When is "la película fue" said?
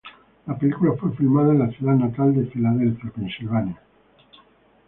0.47-1.15